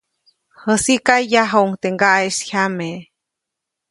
[0.63, 2.89] Jäsiʼka, yajuʼuŋ teʼ ŋgaʼeʼis jyame.